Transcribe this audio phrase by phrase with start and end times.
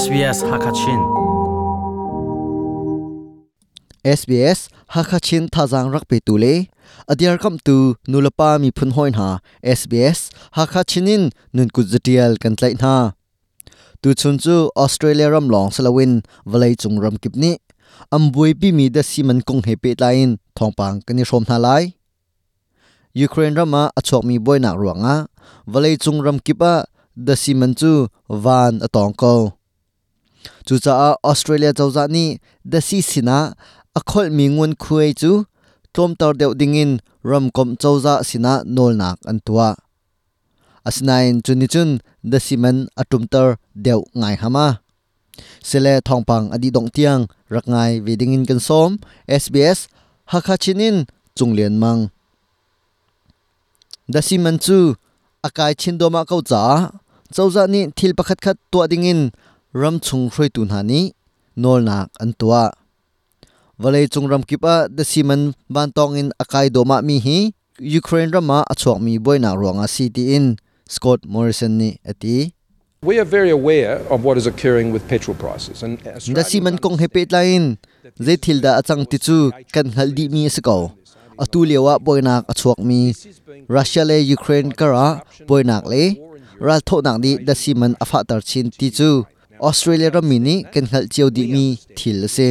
[0.00, 1.00] SBS Hakachin
[4.18, 4.60] SBS
[4.94, 6.54] Hakachin thazang rakpe tule
[7.12, 7.76] adiar kam tu
[8.08, 9.28] nulapa mi phun hoin ha
[9.78, 10.20] SBS
[10.56, 12.94] Hakachinin nun kuzatial kan tlai na
[14.00, 16.12] tu chun chu Australia ram long salawin
[16.50, 17.52] valai chung ram kipni
[18.16, 21.84] ambui pi mi da siman kong he pe lain thongpang kani som na lai
[23.26, 25.16] Ukraine rama achok mi boina ruanga
[25.72, 26.72] valai chung ram kipa
[27.26, 27.92] da siman chu
[28.44, 29.59] van atong ko
[30.66, 30.92] chu cha
[31.30, 32.24] Australia chawza ni
[32.72, 33.38] da si sina
[33.98, 35.30] akhol mi ngun khuai chu,
[35.94, 36.92] tom tar deuh dingin
[37.30, 39.68] ram kom chawza sina, nol nak an tua
[40.88, 41.90] asnain chuni chun
[42.30, 43.48] da siman atum tar
[43.84, 44.66] deu ngai hama.
[45.68, 47.22] Sele thongpang adi dong tiang,
[47.54, 48.90] rak ngai vedingin kan som
[49.42, 49.78] SBS
[50.32, 50.96] hakachinin
[51.36, 52.00] chunglen mang.
[54.12, 54.78] Da siman chu,
[55.46, 56.64] akai chindoma kau cha
[57.34, 59.20] chawza ni thil pakhat khat to dingin
[59.78, 61.04] รำชงรวยตุนหานี้
[61.62, 62.56] นอลนักอันตัว
[63.82, 65.40] วเลยจงรำกิบะเดซิมัน
[65.74, 67.38] บันตองอินอากายโดมามีฮี
[67.92, 70.44] ยูเครนรำมาอชวกมีบ่อยนักรวงอาซีตีอิน
[70.94, 72.38] สกอตมอริสันนี่อตี
[73.08, 75.92] We are very aware of what is occurring with petrol prices and
[76.36, 77.64] da si man kong hepet lain
[78.26, 79.38] ze thil da achang ti chu
[79.74, 80.76] kan haldi mi sako
[81.42, 83.00] atulewa boinak achuak mi
[83.76, 85.06] Russia le Ukraine kara
[85.48, 86.02] boinak le
[86.66, 89.10] ral tho nak ni da si man afa tar chin ti chu
[89.60, 91.66] Australia ra mini kan hal chiu di mi
[91.98, 92.48] thil se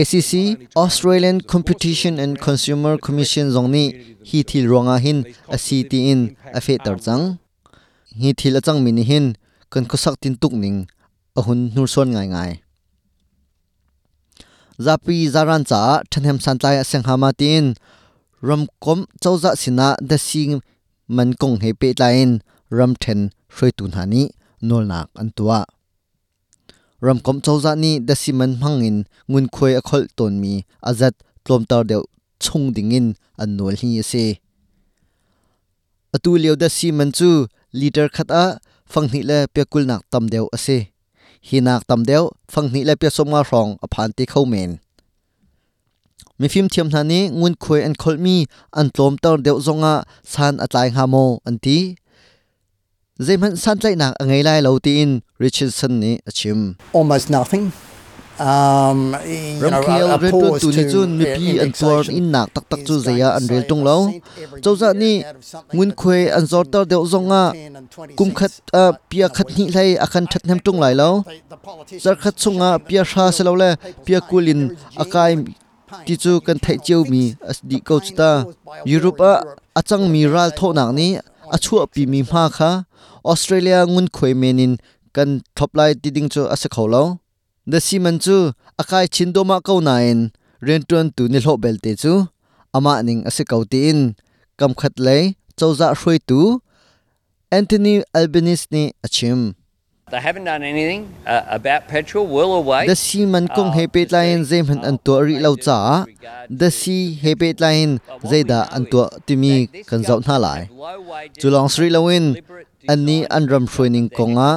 [0.00, 0.32] ACC
[0.74, 3.84] Australian Competition and Consumer Commission zong ni
[4.28, 5.18] hi thil ronga hin
[5.56, 6.20] a CT in
[6.58, 7.24] a fe tar chang
[8.20, 9.26] hi thil a chang mi ni hin
[9.72, 10.78] kan khosak tin tuk ning
[11.38, 12.52] a hun nur son ngai ngai
[14.84, 17.64] zapi, zaran cha thanem santlai aseng hama tin
[18.48, 20.52] ram kom chawza sina dạ da sing
[21.16, 22.30] man kong he pe lain
[22.78, 23.20] ram then
[23.54, 24.22] hroi tun hani
[24.68, 25.60] nol nak an tua
[27.06, 28.98] ram kom chawza ni da siman hangin
[29.30, 30.52] ngun khoi a khol ton mi
[30.90, 31.14] azat
[31.44, 32.02] tlom tar deu
[32.44, 33.06] chung ding in,
[33.42, 34.24] an nol hi ase
[36.14, 37.30] atu leo da siman chu
[37.78, 38.44] liter khat a
[38.92, 40.78] phangni le pe kul nak tam deu ase
[41.48, 44.70] hi nak tam deu phang ni le pe somma rong, a phan ti khau men.
[46.38, 48.36] Mi phim thiam thani ngun khoi an khol mi,
[48.80, 49.94] an tlom tar deu zonga
[50.32, 51.78] san atlai ha mo, an ti.
[53.18, 55.12] Zeman san tlai nak angai lai lo ti in
[55.42, 57.72] Richardson ni achim almost nothing.
[58.38, 61.24] Um, you ram know, khial a, a ren tun pause tu ni to chun mi
[61.36, 63.96] pi an tuar in nak tak tak chu going an rel tung lo
[64.62, 65.12] chawza year ni
[65.74, 68.52] ngun khoi an zor tar deuh zonga 10 and 26, kum khat
[68.82, 71.10] a pia khat ni hlai akan that hem tung lai lo
[72.04, 73.70] zar khat chunga pia sha se lo le
[74.06, 74.62] pia kulin
[75.02, 75.32] akai
[76.06, 78.82] ti chu kan thai chiu mi as di The ko pain chta caused by a
[78.82, 79.32] war Europe a
[79.80, 81.08] achang mi ral tho nak ni
[81.48, 82.70] on a achu pi mi ma kha
[83.32, 84.72] Australia ngun khoi menin
[85.14, 87.02] kan thoplai ti ding chu ase kholo
[87.70, 88.36] the siman chu
[88.80, 90.18] akai chindoma ko nain
[90.66, 92.12] rentuan tu ni hlo belte chu
[92.76, 94.00] ama ning ase kauti in
[94.58, 95.22] kam khat lei
[95.58, 96.40] chawza hroi tu
[97.50, 99.40] Anthony Albanese ni achim.
[100.10, 102.26] They haven't done anything uh, about petrol.
[102.26, 102.86] Well away.
[102.86, 106.06] the siman kong he pe lain zem han an to ri lo cha
[106.48, 110.60] the si he pe lain zeida an to timi kan zau na lai.
[111.40, 112.40] chulong sri lawin
[112.88, 114.50] ani anram shroining konga.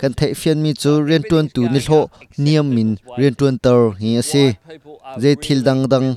[0.00, 2.00] kan thei fian mi chu rian tuan tu ni hlo
[2.44, 4.44] niam min rian tuan tar hi ase
[5.22, 6.08] je thil dang dang.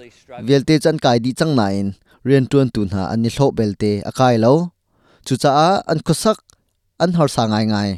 [0.47, 1.87] velte chan kai di chang nain.
[2.27, 4.53] Rian tuan tu na ani hlo belte akai lo.
[5.27, 6.37] Chu cha a an khosak
[7.03, 7.91] an har sa ngai ngai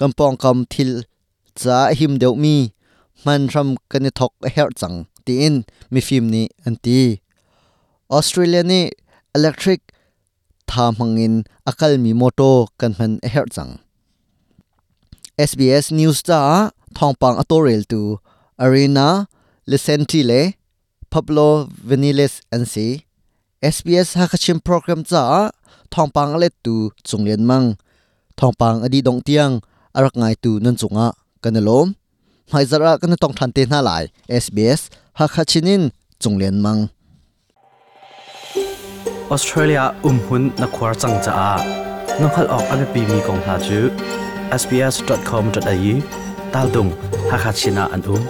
[0.00, 0.92] kampong kam thil
[1.60, 2.56] cha him deuh mi
[3.24, 4.96] man ram kan ni thok a her chang
[5.26, 5.56] ti in
[5.92, 7.00] mi phim ni an ti
[8.16, 8.80] australia ni
[9.36, 9.80] electric
[10.70, 11.34] tha mangin
[11.70, 12.50] akal mi moto
[12.80, 13.72] kan man a her chang
[15.50, 16.40] SBS News cha
[16.96, 18.00] thongpang atorel tu
[18.64, 19.08] Arena
[19.70, 20.42] Licenti le
[21.12, 21.48] Pablo
[21.88, 22.92] Veniles and see
[23.74, 25.24] SBS Hakachim program cha
[25.92, 27.66] thongpang let tu chunglen mang
[28.38, 29.54] thongpang adi dong tiang
[29.96, 31.06] arak ngai tu nan chunga
[31.42, 31.88] kanalom
[32.52, 34.04] mai zara kan tong than te na lai
[34.44, 34.80] SBS
[35.18, 35.82] Hakachinin
[36.22, 36.80] chunglen mang
[39.34, 41.52] Australia umhun na khwar chang cha a
[42.20, 43.78] nokhal ok ame pi mi kong ha chu
[44.62, 45.94] sbs.com.au
[46.52, 46.90] tal dung
[47.30, 48.22] hakachina an um